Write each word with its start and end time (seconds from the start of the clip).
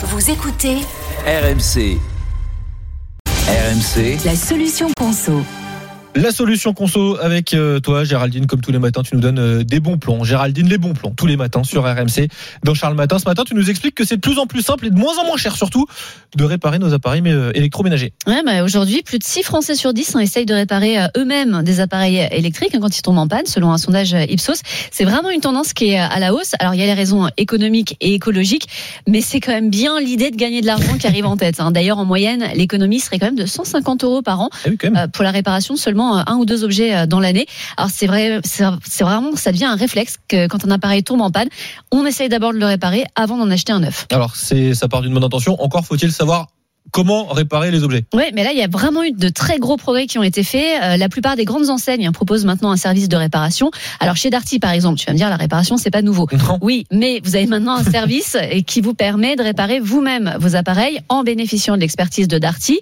Vous 0.00 0.30
écoutez 0.30 0.76
RMC. 1.26 1.98
RMC. 3.48 4.24
la 4.24 4.36
solution 4.36 4.86
conso. 4.96 5.42
La 6.18 6.32
solution 6.32 6.74
conso 6.74 7.16
avec 7.20 7.54
euh, 7.54 7.78
toi, 7.78 8.02
Géraldine, 8.02 8.48
comme 8.48 8.60
tous 8.60 8.72
les 8.72 8.80
matins, 8.80 9.02
tu 9.04 9.14
nous 9.14 9.20
donnes 9.20 9.38
euh, 9.38 9.62
des 9.62 9.78
bons 9.78 9.98
plans. 9.98 10.24
Géraldine, 10.24 10.68
les 10.68 10.76
bons 10.76 10.92
plans, 10.92 11.12
tous 11.16 11.26
les 11.26 11.36
matins 11.36 11.62
sur 11.62 11.84
RMC. 11.84 12.26
Dans 12.64 12.74
Charles 12.74 12.96
Matin, 12.96 13.20
ce 13.20 13.24
matin, 13.24 13.44
tu 13.46 13.54
nous 13.54 13.70
expliques 13.70 13.94
que 13.94 14.04
c'est 14.04 14.16
de 14.16 14.20
plus 14.20 14.36
en 14.40 14.46
plus 14.48 14.62
simple 14.62 14.86
et 14.86 14.90
de 14.90 14.96
moins 14.96 15.16
en 15.18 15.26
moins 15.26 15.36
cher 15.36 15.54
surtout 15.54 15.86
de 16.36 16.42
réparer 16.42 16.80
nos 16.80 16.92
appareils 16.92 17.22
euh, 17.26 17.52
électroménagers. 17.54 18.14
Ouais, 18.26 18.42
bah, 18.44 18.64
aujourd'hui, 18.64 19.02
plus 19.04 19.20
de 19.20 19.22
6 19.22 19.44
Français 19.44 19.76
sur 19.76 19.94
10 19.94 20.16
hein, 20.16 20.18
essayent 20.18 20.44
de 20.44 20.54
réparer 20.54 20.96
eux-mêmes 21.16 21.62
des 21.62 21.78
appareils 21.78 22.26
électriques 22.32 22.74
hein, 22.74 22.80
quand 22.80 22.98
ils 22.98 23.02
tombent 23.02 23.18
en 23.18 23.28
panne, 23.28 23.46
selon 23.46 23.70
un 23.70 23.78
sondage 23.78 24.12
Ipsos. 24.12 24.62
C'est 24.90 25.04
vraiment 25.04 25.30
une 25.30 25.40
tendance 25.40 25.72
qui 25.72 25.90
est 25.90 25.98
à 26.00 26.18
la 26.18 26.34
hausse. 26.34 26.54
Alors, 26.58 26.74
il 26.74 26.80
y 26.80 26.82
a 26.82 26.86
les 26.86 26.94
raisons 26.94 27.28
économiques 27.36 27.96
et 28.00 28.14
écologiques, 28.14 28.66
mais 29.06 29.20
c'est 29.20 29.38
quand 29.38 29.52
même 29.52 29.70
bien 29.70 30.00
l'idée 30.00 30.32
de 30.32 30.36
gagner 30.36 30.62
de 30.62 30.66
l'argent 30.66 30.98
qui 30.98 31.06
arrive 31.06 31.26
en 31.26 31.36
tête. 31.36 31.60
hein. 31.60 31.70
D'ailleurs, 31.70 31.98
en 31.98 32.04
moyenne, 32.04 32.44
l'économie 32.56 32.98
serait 32.98 33.20
quand 33.20 33.26
même 33.26 33.36
de 33.38 33.46
150 33.46 34.02
euros 34.02 34.22
par 34.22 34.40
an 34.40 34.50
Ah 34.64 34.68
oui, 34.70 34.78
euh, 34.84 35.06
pour 35.06 35.22
la 35.22 35.30
réparation 35.30 35.74
de 35.74 35.78
euh, 36.16 36.22
un 36.26 36.36
ou 36.36 36.44
deux 36.44 36.64
objets 36.64 36.94
euh, 36.94 37.06
dans 37.06 37.20
l'année. 37.20 37.46
Alors 37.76 37.90
c'est 37.90 38.06
vrai, 38.06 38.40
c'est 38.44 39.04
vraiment, 39.04 39.36
ça 39.36 39.52
devient 39.52 39.66
un 39.66 39.76
réflexe 39.76 40.16
que 40.28 40.46
quand 40.46 40.64
un 40.64 40.70
appareil 40.70 41.02
tombe 41.02 41.20
en 41.20 41.30
panne, 41.30 41.48
on 41.90 42.06
essaye 42.06 42.28
d'abord 42.28 42.52
de 42.52 42.58
le 42.58 42.66
réparer 42.66 43.04
avant 43.14 43.36
d'en 43.36 43.50
acheter 43.50 43.72
un 43.72 43.80
neuf. 43.80 44.06
Alors, 44.10 44.36
c'est, 44.36 44.74
ça 44.74 44.88
part 44.88 45.02
d'une 45.02 45.14
bonne 45.14 45.24
intention. 45.24 45.60
Encore 45.62 45.84
faut-il 45.84 46.12
savoir 46.12 46.48
comment 46.90 47.26
réparer 47.26 47.70
les 47.70 47.82
objets. 47.82 48.04
Oui, 48.14 48.24
mais 48.34 48.44
là, 48.44 48.52
il 48.52 48.58
y 48.58 48.62
a 48.62 48.68
vraiment 48.68 49.02
eu 49.02 49.12
de 49.12 49.28
très 49.28 49.58
gros 49.58 49.76
progrès 49.76 50.06
qui 50.06 50.18
ont 50.18 50.22
été 50.22 50.42
faits. 50.42 50.82
Euh, 50.82 50.96
la 50.96 51.08
plupart 51.08 51.36
des 51.36 51.44
grandes 51.44 51.70
enseignes 51.70 52.06
hein, 52.06 52.12
proposent 52.12 52.44
maintenant 52.44 52.70
un 52.70 52.76
service 52.76 53.08
de 53.08 53.16
réparation. 53.16 53.70
Alors 54.00 54.16
chez 54.16 54.30
Darty, 54.30 54.58
par 54.58 54.72
exemple, 54.72 54.98
tu 54.98 55.06
vas 55.06 55.12
me 55.12 55.18
dire, 55.18 55.28
la 55.28 55.36
réparation, 55.36 55.76
c'est 55.76 55.90
pas 55.90 56.02
nouveau. 56.02 56.26
Non. 56.32 56.58
Oui, 56.60 56.86
mais 56.90 57.20
vous 57.22 57.36
avez 57.36 57.46
maintenant 57.46 57.76
un 57.76 57.84
service 57.90 58.36
qui 58.66 58.80
vous 58.80 58.94
permet 58.94 59.36
de 59.36 59.42
réparer 59.42 59.80
vous-même 59.80 60.36
vos 60.38 60.56
appareils 60.56 61.00
en 61.08 61.22
bénéficiant 61.22 61.76
de 61.76 61.80
l'expertise 61.80 62.28
de 62.28 62.38
Darty. 62.38 62.80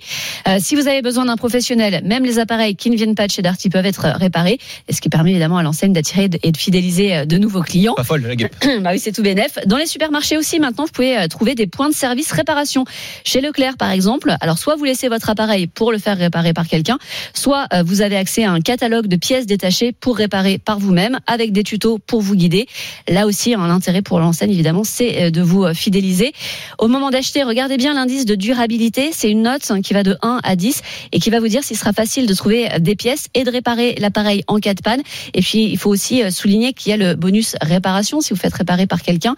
Euh, 0.49 0.59
si 0.61 0.77
vous 0.77 0.89
avez 0.89 1.03
besoin 1.03 1.25
d'un 1.27 1.37
professionnel, 1.37 2.03
même 2.05 2.25
les 2.25 2.39
appareils 2.39 2.77
qui 2.77 2.91
ne 2.91 2.97
viennent 2.97 3.15
pas 3.15 3.27
de 3.27 3.33
chez 3.33 3.43
Darty 3.43 3.69
peuvent 3.69 3.87
être 3.87 4.07
réparés, 4.17 4.59
et 4.89 4.93
ce 4.93 5.01
qui 5.01 5.09
permet 5.09 5.31
évidemment 5.31 5.59
à 5.59 5.63
l'enseigne 5.63 5.93
d'attirer 5.93 6.31
et 6.43 6.53
de 6.53 6.57
fidéliser 6.57 7.17
euh, 7.17 7.25
de 7.25 7.39
nouveaux 7.39 7.63
clients. 7.63 7.95
Pas 7.95 8.05
folle, 8.05 8.23
la 8.23 8.37
gueule. 8.37 8.51
bah 8.83 8.91
oui, 8.93 8.99
c'est 8.99 9.13
tout 9.13 9.23
bénef. 9.23 9.59
Dans 9.67 9.77
les 9.77 9.87
supermarchés 9.87 10.37
aussi, 10.37 10.61
maintenant, 10.61 10.85
vous 10.85 10.93
pouvez 10.93 11.27
trouver 11.29 11.55
des 11.55 11.67
points 11.67 11.89
de 11.89 11.95
service 11.95 12.33
réparation. 12.33 12.85
Chez 13.25 13.41
Leclerc, 13.41 13.77
par 13.77 13.91
exemple, 13.91 13.96
alors 14.41 14.59
soit 14.59 14.77
vous 14.77 14.85
laissez 14.85 15.09
votre 15.09 15.31
appareil 15.31 15.67
pour 15.67 15.93
le 15.93 15.99
faire 15.99 16.17
réparer 16.17 16.53
par 16.53 16.67
quelqu'un, 16.67 16.99
soit 17.35 17.67
euh, 17.73 17.83
vous 17.83 18.03
avez 18.03 18.17
accès 18.17 18.45
à 18.45 18.53
un 18.53 18.61
catalogue 18.61 19.07
de 19.07 19.17
pièces 19.17 19.47
détachées 19.47 19.93
pour 19.93 20.17
réparer 20.17 20.59
par 20.59 20.79
vous-même, 20.79 21.19
avec 21.27 21.53
des 21.53 21.63
tutos 21.63 21.99
pour 21.99 22.21
vous 22.21 22.35
guider. 22.35 22.67
Là 23.09 23.27
aussi, 23.27 23.55
un 23.55 23.71
intérêt 23.71 24.03
pour 24.03 24.21
l'enseigne, 24.21 24.51
évidemment, 24.51 24.85
c'est 24.85 25.23
euh, 25.23 25.31
de 25.31 25.41
vous 25.41 25.65
euh, 25.65 25.75
fidéliser. 25.75 26.33
Au 26.79 26.89
moment 26.89 27.11
d'acheter, 27.11 27.43
regardez 27.43 27.77
bien 27.77 27.95
l'indice 27.95 28.27
de 28.27 28.35
durabilité. 28.35 29.11
C'est 29.13 29.31
une 29.31 29.43
note 29.43 29.71
hein, 29.71 29.81
qui 29.81 29.95
va 29.95 30.03
de 30.03 30.17
1 30.23 30.41
à 30.43 30.57
10 30.57 30.83
et 31.13 31.19
qui 31.19 31.31
va 31.31 31.41
vous 31.41 31.49
dire 31.49 31.65
s'il 31.65 31.77
sera 31.77 31.93
facile 31.93 32.27
de 32.27 32.35
trouver 32.35 32.69
des 32.81 32.97
pièces 32.97 33.27
et 33.35 33.45
de 33.45 33.51
réparer 33.51 33.95
l'appareil 33.99 34.43
en 34.47 34.59
cas 34.59 34.75
de 34.75 34.83
panne. 34.83 35.03
Et 35.35 35.41
puis, 35.41 35.65
il 35.65 35.79
faut 35.79 35.91
aussi 35.91 36.23
souligner 36.31 36.73
qu'il 36.73 36.91
y 36.91 36.93
a 36.93 36.97
le 36.97 37.15
bonus 37.15 37.57
réparation 37.61 38.21
si 38.21 38.33
vous 38.33 38.41
faites 38.41 38.55
réparer 38.55 38.87
par 38.87 39.03
quelqu'un, 39.03 39.37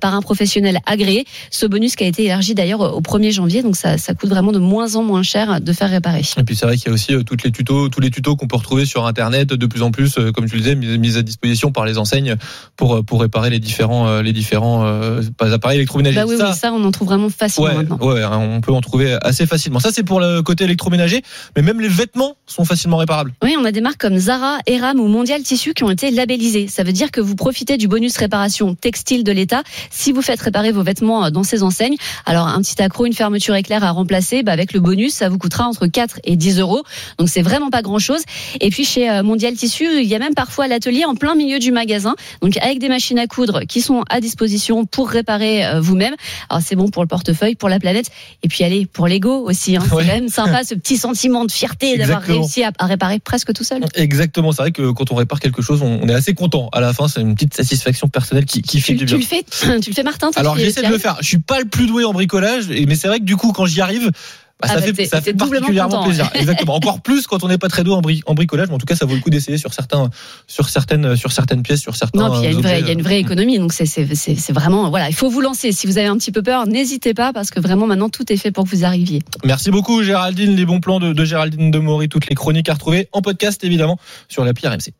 par 0.00 0.14
un 0.14 0.22
professionnel 0.22 0.78
agréé. 0.86 1.26
Ce 1.50 1.66
bonus 1.66 1.96
qui 1.96 2.04
a 2.04 2.06
été 2.06 2.24
élargi 2.24 2.54
d'ailleurs 2.54 2.80
au 2.96 3.00
1er 3.00 3.32
janvier, 3.32 3.62
donc 3.62 3.76
ça, 3.76 3.87
ça 3.96 4.14
coûte 4.14 4.28
vraiment 4.28 4.52
de 4.52 4.58
moins 4.58 4.96
en 4.96 5.02
moins 5.02 5.22
cher 5.22 5.60
de 5.60 5.72
faire 5.72 5.90
réparer. 5.90 6.22
Et 6.36 6.44
puis 6.44 6.56
c'est 6.56 6.66
vrai 6.66 6.76
qu'il 6.76 6.88
y 6.88 6.90
a 6.90 6.92
aussi 6.92 7.14
euh, 7.14 7.22
toutes 7.22 7.42
les 7.44 7.50
tutos, 7.52 7.88
tous 7.88 8.00
les 8.00 8.10
tutos 8.10 8.36
qu'on 8.36 8.46
peut 8.46 8.56
retrouver 8.56 8.84
sur 8.84 9.06
Internet, 9.06 9.48
de 9.48 9.66
plus 9.66 9.82
en 9.82 9.90
plus, 9.90 10.18
euh, 10.18 10.32
comme 10.32 10.46
tu 10.46 10.56
le 10.56 10.60
disais, 10.62 10.74
mis, 10.74 11.16
à 11.16 11.22
disposition 11.22 11.72
par 11.72 11.84
les 11.86 11.96
enseignes 11.98 12.36
pour 12.76 12.96
euh, 12.96 13.02
pour 13.02 13.20
réparer 13.20 13.50
les 13.50 13.58
différents 13.60 14.20
les 14.20 14.32
différents 14.32 14.84
euh, 14.84 15.22
appareils 15.40 15.78
électroménagers. 15.78 16.16
Bah 16.16 16.26
oui, 16.28 16.36
Ça, 16.36 16.50
oui, 16.50 16.56
ça 16.56 16.72
on 16.72 16.84
en 16.84 16.90
trouve 16.90 17.08
vraiment 17.08 17.30
facilement 17.30 17.68
Ouais, 17.68 17.74
maintenant. 17.76 17.98
ouais, 17.98 18.24
on 18.24 18.60
peut 18.60 18.72
en 18.72 18.80
trouver 18.80 19.16
assez 19.22 19.46
facilement. 19.46 19.78
Ça, 19.80 19.90
c'est 19.92 20.02
pour 20.02 20.20
le 20.20 20.42
côté 20.42 20.64
électroménager, 20.64 21.22
mais 21.56 21.62
même 21.62 21.80
les 21.80 21.88
vêtements 21.88 22.36
sont 22.46 22.64
facilement 22.64 22.96
réparables. 22.96 23.32
Oui, 23.42 23.54
on 23.58 23.64
a 23.64 23.72
des 23.72 23.80
marques 23.80 24.00
comme 24.00 24.18
Zara, 24.18 24.58
Eram 24.66 25.00
ou 25.00 25.08
Mondial 25.08 25.42
Tissu 25.42 25.74
qui 25.74 25.84
ont 25.84 25.90
été 25.90 26.10
labellisées. 26.10 26.68
Ça 26.68 26.82
veut 26.82 26.92
dire 26.92 27.10
que 27.10 27.20
vous 27.20 27.36
profitez 27.36 27.76
du 27.76 27.88
bonus 27.88 28.16
réparation 28.16 28.74
textile 28.74 29.24
de 29.24 29.32
l'État 29.32 29.62
si 29.90 30.12
vous 30.12 30.22
faites 30.22 30.40
réparer 30.40 30.72
vos 30.72 30.82
vêtements 30.82 31.30
dans 31.30 31.42
ces 31.44 31.62
enseignes. 31.62 31.96
Alors, 32.26 32.46
un 32.46 32.60
petit 32.60 32.80
accro, 32.82 33.06
une 33.06 33.12
fermeture 33.12 33.54
éclair 33.54 33.77
à 33.84 33.90
remplacer, 33.90 34.42
bah, 34.42 34.52
avec 34.52 34.72
le 34.72 34.80
bonus, 34.80 35.12
ça 35.14 35.28
vous 35.28 35.38
coûtera 35.38 35.66
entre 35.66 35.86
4 35.86 36.20
et 36.24 36.36
10 36.36 36.60
euros. 36.60 36.82
Donc, 37.18 37.28
c'est 37.28 37.42
vraiment 37.42 37.70
pas 37.70 37.82
grand 37.82 37.98
chose. 37.98 38.22
Et 38.60 38.70
puis, 38.70 38.84
chez 38.84 39.10
euh, 39.10 39.22
Mondial 39.22 39.54
Tissu, 39.54 39.86
il 40.00 40.08
y 40.08 40.14
a 40.14 40.18
même 40.18 40.34
parfois 40.34 40.66
l'atelier 40.68 41.04
en 41.04 41.14
plein 41.14 41.34
milieu 41.34 41.58
du 41.58 41.72
magasin. 41.72 42.14
Donc, 42.40 42.56
avec 42.58 42.78
des 42.78 42.88
machines 42.88 43.18
à 43.18 43.26
coudre 43.26 43.60
qui 43.68 43.80
sont 43.80 44.04
à 44.08 44.20
disposition 44.20 44.86
pour 44.86 45.10
réparer 45.10 45.66
euh, 45.66 45.80
vous-même. 45.80 46.14
Alors, 46.48 46.62
c'est 46.64 46.76
bon 46.76 46.88
pour 46.88 47.02
le 47.02 47.08
portefeuille, 47.08 47.54
pour 47.54 47.68
la 47.68 47.78
planète. 47.78 48.10
Et 48.42 48.48
puis, 48.48 48.64
allez, 48.64 48.86
pour 48.86 49.06
l'ego 49.08 49.44
aussi. 49.46 49.76
Hein. 49.76 49.80
Ouais. 49.92 50.04
C'est 50.04 50.08
quand 50.08 50.14
même 50.14 50.28
sympa 50.28 50.64
ce 50.64 50.74
petit 50.74 50.96
sentiment 50.96 51.44
de 51.44 51.52
fierté 51.52 51.98
d'avoir 51.98 52.22
réussi 52.22 52.62
à, 52.64 52.72
à 52.78 52.86
réparer 52.86 53.18
presque 53.18 53.52
tout 53.52 53.64
seul. 53.64 53.84
Exactement. 53.94 54.52
C'est 54.52 54.62
vrai 54.62 54.72
que 54.72 54.90
quand 54.92 55.12
on 55.12 55.14
répare 55.14 55.40
quelque 55.40 55.60
chose, 55.62 55.82
on 55.82 55.98
on 56.00 56.08
est 56.08 56.14
assez 56.14 56.34
content. 56.34 56.68
À 56.72 56.80
la 56.80 56.92
fin, 56.92 57.08
c'est 57.08 57.20
une 57.20 57.34
petite 57.34 57.54
satisfaction 57.54 58.08
personnelle 58.08 58.44
qui, 58.44 58.62
qui 58.62 58.80
fait 58.80 58.92
Tu, 58.94 58.98
du 58.98 59.06
tu 59.06 59.16
bien. 59.16 59.18
le 59.18 59.24
fais, 59.24 59.42
tu 59.80 59.90
le 59.90 59.94
fais, 59.94 60.02
Martin. 60.02 60.30
toi 60.30 60.40
Alors 60.40 60.56
j'essaie 60.56 60.82
de 60.82 60.88
le 60.88 60.98
faire. 60.98 61.16
Je 61.20 61.26
suis 61.26 61.38
pas 61.38 61.58
le 61.58 61.66
plus 61.66 61.86
doué 61.86 62.04
en 62.04 62.12
bricolage, 62.12 62.68
mais 62.68 62.94
c'est 62.94 63.08
vrai 63.08 63.18
que 63.18 63.24
du 63.24 63.36
coup, 63.36 63.52
quand 63.52 63.66
j'y 63.68 63.80
arrive. 63.80 64.06
bah, 64.06 64.12
Ah 64.62 64.68
ça 64.68 64.74
bah, 64.80 64.92
fait, 64.92 65.04
ça 65.06 65.20
fait 65.20 65.34
particulièrement 65.34 65.90
content, 65.98 66.04
plaisir. 66.06 66.28
Exactement. 66.34 66.74
Encore 66.78 67.00
plus 67.00 67.28
quand 67.28 67.44
on 67.44 67.48
n'est 67.48 67.58
pas 67.58 67.68
très 67.68 67.84
doué 67.84 67.94
en, 67.94 68.00
bri- 68.00 68.22
en 68.26 68.34
bricolage, 68.34 68.66
mais 68.68 68.74
en 68.74 68.78
tout 68.78 68.86
cas, 68.86 68.96
ça 68.96 69.06
vaut 69.06 69.14
le 69.14 69.20
coup 69.20 69.30
d'essayer 69.30 69.56
sur 69.56 69.72
certains, 69.72 70.10
sur 70.48 70.68
certaines, 70.68 71.14
sur 71.16 71.30
certaines 71.30 71.62
pièces, 71.62 71.80
sur 71.80 71.94
certains. 71.94 72.28
Non, 72.28 72.30
puis 72.32 72.40
il 72.40 72.44
y 72.44 72.46
a 72.48 72.50
une 72.50 72.56
vraie, 72.60 72.70
objets. 72.72 72.80
il 72.80 72.86
y 72.86 72.90
a 72.90 72.92
une 72.92 73.02
vraie 73.02 73.20
économie, 73.20 73.58
donc 73.60 73.72
c'est, 73.72 74.52
vraiment, 74.52 74.90
voilà, 74.90 75.08
il 75.08 75.14
faut 75.14 75.30
vous 75.30 75.40
lancer. 75.40 75.70
Si 75.70 75.86
vous 75.86 75.96
avez 75.98 76.08
un 76.08 76.16
petit 76.18 76.32
peu 76.32 76.42
peur, 76.42 76.66
n'hésitez 76.66 77.14
pas, 77.14 77.32
parce 77.32 77.50
que 77.50 77.60
vraiment 77.60 77.86
maintenant 77.86 78.08
tout 78.08 78.32
est 78.32 78.36
fait 78.36 78.50
pour 78.50 78.64
que 78.64 78.70
vous 78.70 78.84
arriviez. 78.84 79.22
Merci 79.44 79.70
beaucoup, 79.70 80.02
Géraldine. 80.02 80.56
Les 80.56 80.66
bons 80.66 80.80
plans 80.80 80.98
de, 80.98 81.12
de 81.12 81.24
Géraldine 81.24 81.70
de 81.70 81.78
Maury, 81.78 82.08
toutes 82.08 82.28
les 82.28 82.34
chroniques 82.34 82.68
à 82.68 82.74
retrouver 82.74 83.08
en 83.12 83.22
podcast, 83.22 83.62
évidemment, 83.62 83.96
sur 84.28 84.44
l'appli 84.44 84.66
RMC. 84.66 84.92